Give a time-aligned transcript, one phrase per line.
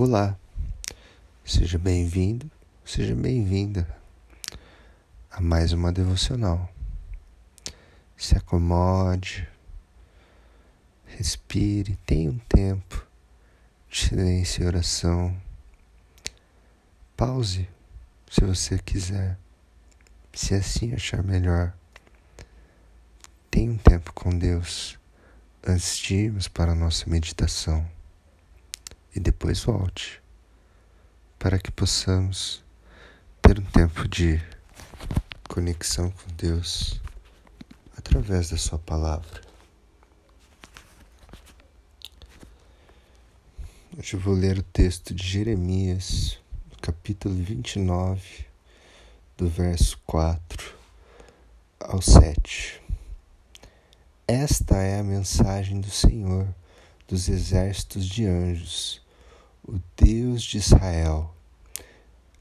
[0.00, 0.38] Olá,
[1.44, 2.48] seja bem-vindo,
[2.84, 3.84] seja bem-vinda
[5.28, 6.72] a mais uma devocional.
[8.16, 9.48] Se acomode,
[11.04, 13.04] respire, tenha um tempo
[13.90, 15.36] de silêncio e oração.
[17.16, 17.68] Pause
[18.30, 19.36] se você quiser,
[20.32, 21.74] se assim achar melhor.
[23.50, 24.96] Tenha um tempo com Deus
[25.66, 27.97] antes de irmos para a nossa meditação
[29.14, 30.22] e depois volte,
[31.38, 32.62] para que possamos
[33.40, 34.40] ter um tempo de
[35.48, 37.00] conexão com Deus
[37.96, 39.40] através da Sua palavra.
[43.98, 46.38] Hoje eu vou ler o texto de Jeremias,
[46.80, 48.46] capítulo 29,
[49.36, 50.74] do verso 4
[51.80, 52.80] ao 7.
[54.26, 56.46] Esta é a mensagem do Senhor
[57.08, 59.00] dos exércitos de anjos
[59.68, 61.34] o Deus de Israel,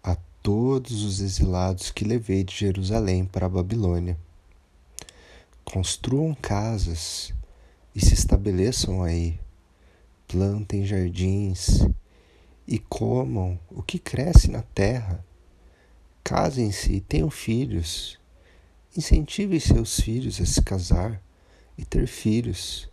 [0.00, 4.16] a todos os exilados que levei de Jerusalém para a Babilônia.
[5.64, 7.34] Construam casas
[7.92, 9.40] e se estabeleçam aí,
[10.28, 11.84] plantem jardins
[12.66, 15.24] e comam o que cresce na terra.
[16.22, 18.20] Casem-se e tenham filhos.
[18.96, 21.20] Incentivem seus filhos a se casar
[21.76, 22.88] e ter filhos,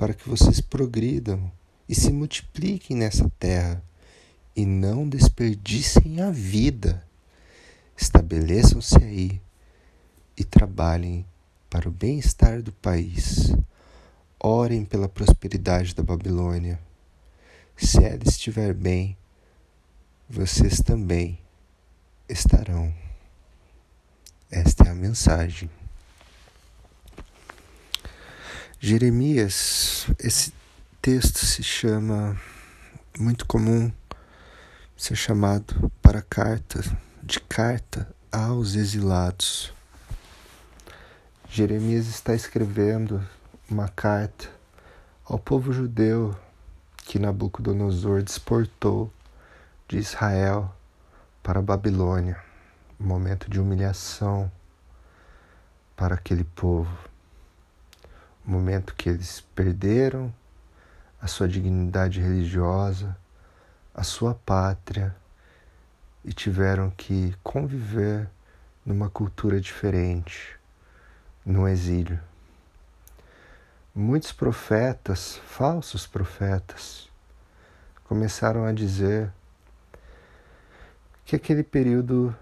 [0.00, 1.52] para que vocês progridam
[1.86, 3.84] e se multipliquem nessa terra
[4.56, 7.06] e não desperdicem a vida.
[7.94, 9.42] Estabeleçam-se aí
[10.38, 11.26] e trabalhem
[11.68, 13.54] para o bem-estar do país.
[14.42, 16.80] Orem pela prosperidade da Babilônia.
[17.76, 19.14] Se ela estiver bem,
[20.26, 21.38] vocês também
[22.26, 22.90] estarão.
[24.50, 25.68] Esta é a mensagem.
[28.82, 30.54] Jeremias, esse
[31.02, 32.34] texto se chama,
[33.18, 33.92] muito comum
[34.96, 36.80] ser chamado para carta,
[37.22, 39.70] de carta aos exilados.
[41.46, 43.22] Jeremias está escrevendo
[43.70, 44.48] uma carta
[45.26, 46.34] ao povo judeu
[47.04, 49.12] que Nabucodonosor desportou
[49.86, 50.74] de Israel
[51.42, 52.42] para a Babilônia,
[52.98, 54.50] um momento de humilhação
[55.94, 57.10] para aquele povo,
[58.44, 60.32] momento que eles perderam
[61.20, 63.16] a sua dignidade religiosa,
[63.94, 65.14] a sua pátria
[66.24, 68.28] e tiveram que conviver
[68.84, 70.58] numa cultura diferente,
[71.44, 72.18] no exílio.
[73.94, 77.08] Muitos profetas, falsos profetas,
[78.04, 79.30] começaram a dizer
[81.24, 82.34] que aquele período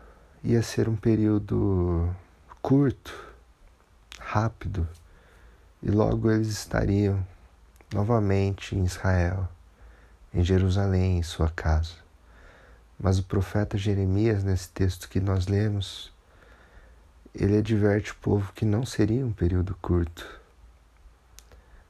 [0.42, 2.14] ia ser um período
[2.62, 3.14] curto,
[4.18, 4.86] rápido,
[5.82, 7.24] e logo eles estariam
[7.92, 9.48] novamente em Israel,
[10.34, 11.94] em Jerusalém, em sua casa.
[12.98, 16.12] Mas o profeta Jeremias, nesse texto que nós lemos,
[17.34, 20.26] ele adverte o povo que não seria um período curto,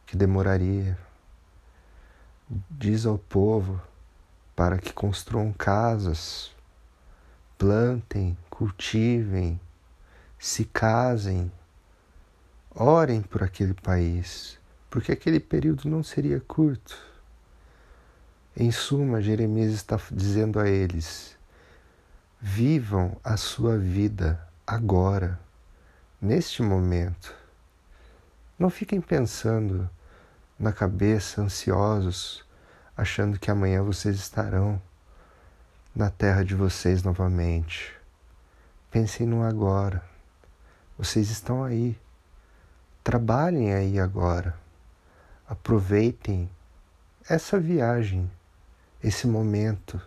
[0.06, 0.98] que demoraria.
[2.70, 3.80] Diz ao povo
[4.54, 6.50] para que construam casas,
[7.56, 9.60] plantem, cultivem,
[10.38, 11.50] se casem,
[12.78, 14.58] orem por aquele país,
[14.88, 16.96] porque aquele período não seria curto.
[18.56, 21.36] Em suma, Jeremias está dizendo a eles:
[22.40, 25.38] vivam a sua vida agora,
[26.20, 27.34] neste momento.
[28.58, 29.88] Não fiquem pensando
[30.58, 32.44] na cabeça, ansiosos,
[32.96, 34.80] achando que amanhã vocês estarão
[35.94, 37.92] na terra de vocês novamente.
[38.90, 40.02] Pensem no agora.
[40.96, 41.96] Vocês estão aí.
[43.08, 44.54] Trabalhem aí agora.
[45.48, 46.46] Aproveitem
[47.26, 48.30] essa viagem,
[49.02, 49.98] esse momento,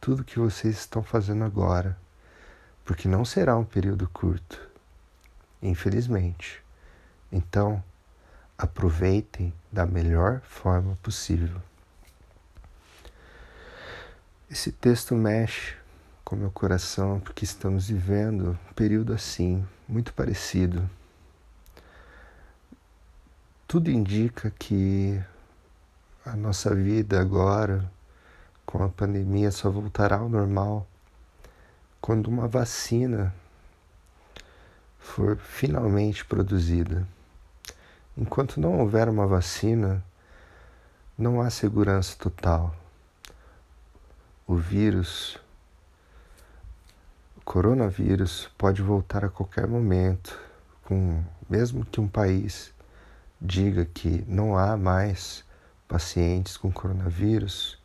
[0.00, 1.96] tudo que vocês estão fazendo agora,
[2.84, 4.68] porque não será um período curto,
[5.62, 6.60] infelizmente.
[7.30, 7.80] Então,
[8.58, 11.62] aproveitem da melhor forma possível.
[14.50, 15.76] Esse texto mexe
[16.24, 20.90] com meu coração porque estamos vivendo um período assim, muito parecido
[23.72, 25.18] tudo indica que
[26.26, 27.90] a nossa vida agora,
[28.66, 30.86] com a pandemia, só voltará ao normal
[31.98, 33.34] quando uma vacina
[34.98, 37.08] for finalmente produzida.
[38.14, 40.04] Enquanto não houver uma vacina,
[41.16, 42.76] não há segurança total.
[44.46, 45.38] O vírus,
[47.38, 50.38] o coronavírus, pode voltar a qualquer momento,
[50.84, 52.70] com mesmo que um país
[53.42, 55.44] diga que não há mais
[55.88, 57.82] pacientes com coronavírus,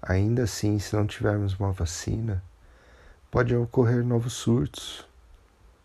[0.00, 2.42] Ainda assim, se não tivermos uma vacina,
[3.30, 5.04] pode ocorrer novos surtos.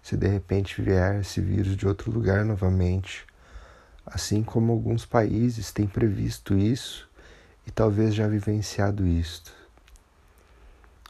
[0.03, 3.25] Se de repente vier esse vírus de outro lugar novamente,
[4.05, 7.09] assim como alguns países têm previsto isso
[7.65, 9.51] e talvez já vivenciado isto.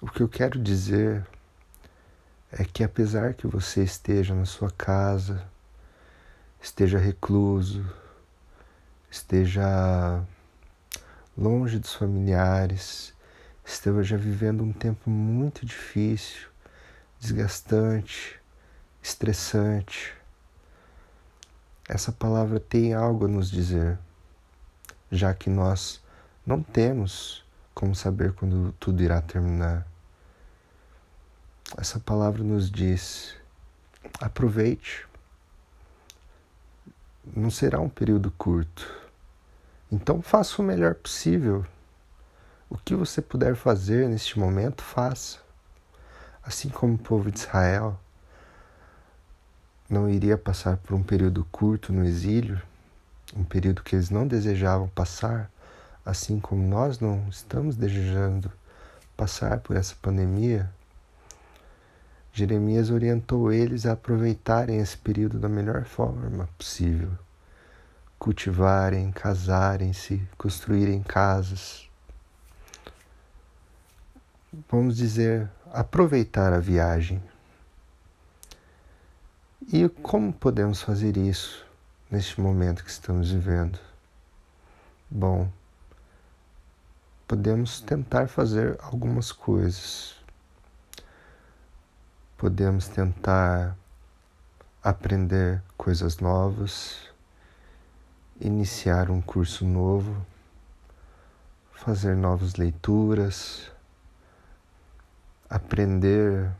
[0.01, 1.25] O que eu quero dizer
[2.51, 5.43] é que apesar que você esteja na sua casa,
[6.61, 7.83] esteja recluso,
[9.13, 10.25] esteja
[11.37, 13.13] longe dos familiares,
[13.63, 16.47] esteja vivendo um tempo muito difícil,
[17.19, 18.41] desgastante,
[19.03, 20.15] estressante.
[21.87, 23.99] Essa palavra tem algo a nos dizer,
[25.11, 26.01] já que nós
[26.43, 29.85] não temos como saber quando tudo irá terminar.
[31.77, 33.35] Essa palavra nos diz:
[34.19, 35.05] aproveite.
[37.35, 39.02] Não será um período curto
[39.93, 41.63] então faça o melhor possível.
[42.67, 45.37] O que você puder fazer neste momento, faça.
[46.41, 47.95] Assim como o povo de Israel
[49.87, 52.59] não iria passar por um período curto no exílio,
[53.35, 55.51] um período que eles não desejavam passar,
[56.03, 58.51] assim como nós não estamos desejando
[59.15, 60.71] passar por essa pandemia,
[62.33, 67.11] Jeremias orientou eles a aproveitarem esse período da melhor forma possível
[68.23, 71.89] cultivarem, casarem-se, construírem casas.
[74.71, 77.21] Vamos dizer, aproveitar a viagem.
[79.67, 81.65] E como podemos fazer isso
[82.09, 83.77] neste momento que estamos vivendo?
[85.11, 85.51] Bom,
[87.27, 90.15] podemos tentar fazer algumas coisas.
[92.37, 93.75] Podemos tentar
[94.81, 97.12] aprender coisas novas
[98.43, 100.25] iniciar um curso novo,
[101.71, 103.71] fazer novas leituras,
[105.49, 106.51] aprender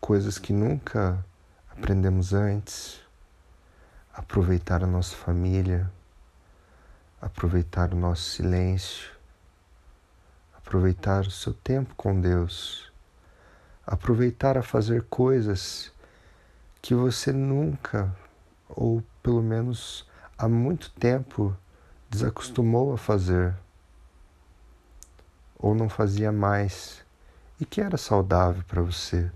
[0.00, 1.24] coisas que nunca
[1.70, 3.00] aprendemos antes,
[4.12, 5.88] aproveitar a nossa família,
[7.22, 9.12] aproveitar o nosso silêncio,
[10.56, 12.90] aproveitar o seu tempo com Deus,
[13.86, 15.92] aproveitar a fazer coisas
[16.82, 18.12] que você nunca,
[18.68, 20.07] ou pelo menos
[20.38, 21.54] há muito tempo
[22.08, 23.56] desacostumou a fazer
[25.58, 27.04] ou não fazia mais
[27.60, 29.28] e que era saudável para você,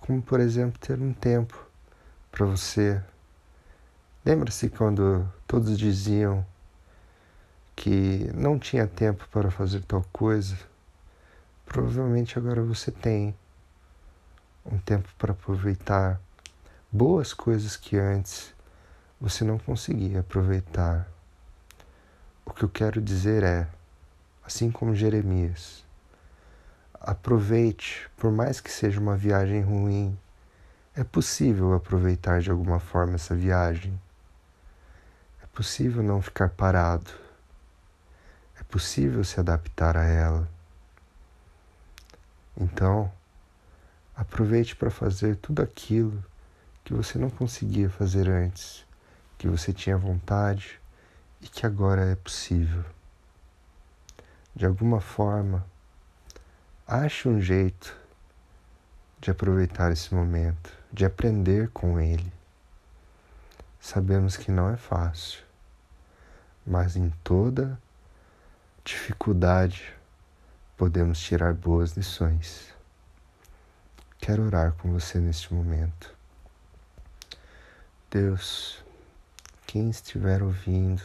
[0.00, 1.62] como por exemplo ter um tempo
[2.32, 3.02] para você.
[4.24, 6.44] Lembra-se quando todos diziam
[7.76, 10.56] que não tinha tempo para fazer tal coisa?
[11.66, 13.36] Provavelmente agora você tem
[14.64, 16.18] um tempo para aproveitar
[16.90, 18.55] boas coisas que antes
[19.18, 21.08] você não conseguia aproveitar.
[22.44, 23.66] O que eu quero dizer é,
[24.44, 25.84] assim como Jeremias,
[27.00, 30.16] aproveite, por mais que seja uma viagem ruim,
[30.94, 33.98] é possível aproveitar de alguma forma essa viagem.
[35.42, 37.10] É possível não ficar parado.
[38.60, 40.48] É possível se adaptar a ela.
[42.56, 43.10] Então,
[44.14, 46.22] aproveite para fazer tudo aquilo
[46.84, 48.85] que você não conseguia fazer antes
[49.38, 50.80] que você tinha vontade
[51.40, 52.84] e que agora é possível.
[54.54, 55.64] De alguma forma,
[56.86, 57.96] ache um jeito
[59.20, 62.32] de aproveitar esse momento, de aprender com ele.
[63.80, 65.42] Sabemos que não é fácil,
[66.66, 67.78] mas em toda
[68.84, 69.94] dificuldade
[70.76, 72.74] podemos tirar boas lições.
[74.18, 76.14] Quero orar com você neste momento.
[78.10, 78.82] Deus,
[79.76, 81.02] quem estiver ouvindo,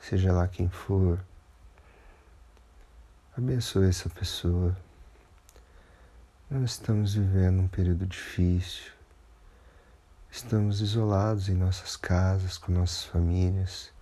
[0.00, 1.22] seja lá quem for,
[3.36, 4.74] abençoe essa pessoa.
[6.48, 8.90] Nós estamos vivendo um período difícil,
[10.30, 13.92] estamos isolados em nossas casas, com nossas famílias,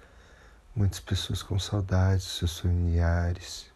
[0.72, 3.66] muitas pessoas com saudades dos seus familiares.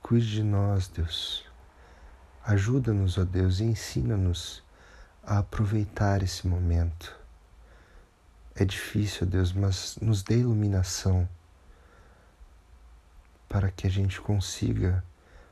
[0.00, 1.44] Cuide de nós, Deus.
[2.44, 4.62] Ajuda-nos, ó Deus, e ensina-nos
[5.24, 7.25] a aproveitar esse momento
[8.58, 11.28] é difícil, Deus, mas nos dê iluminação
[13.46, 15.04] para que a gente consiga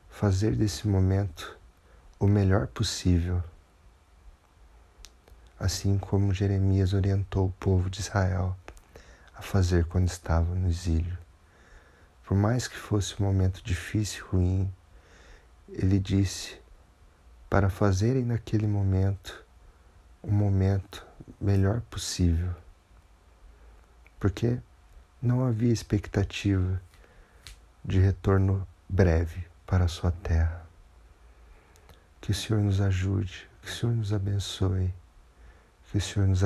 [0.09, 1.55] fazer desse momento
[2.19, 3.43] o melhor possível.
[5.59, 8.57] Assim como Jeremias orientou o povo de Israel
[9.35, 11.15] a fazer quando estava no exílio.
[12.23, 14.73] Por mais que fosse um momento difícil e ruim,
[15.69, 16.57] ele disse
[17.47, 19.45] para fazerem naquele momento
[20.23, 21.05] o momento
[21.39, 22.64] melhor possível
[24.19, 24.59] porque
[25.21, 26.81] não havia expectativa
[27.83, 30.65] de retorno breve para a sua terra.
[32.21, 34.93] Que o Senhor nos ajude, que o Senhor nos abençoe,
[35.91, 36.41] que o Senhor nos,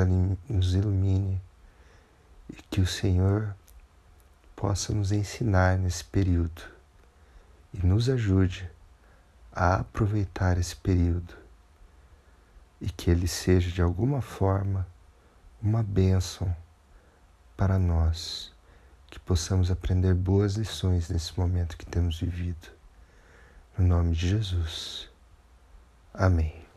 [0.50, 1.42] nos ilumine
[2.50, 3.56] e que o Senhor
[4.56, 6.62] possa nos ensinar nesse período
[7.74, 8.70] e nos ajude
[9.52, 11.34] a aproveitar esse período
[12.82, 14.88] e que ele seja de alguma forma
[15.62, 16.56] uma bênção
[17.60, 18.54] para nós,
[19.08, 22.70] que possamos aprender boas lições nesse momento que temos vivido.
[23.78, 25.10] No nome de Jesus.
[26.14, 26.69] Amém.